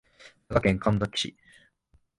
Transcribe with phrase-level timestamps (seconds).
[0.49, 1.37] 佐賀県神埼市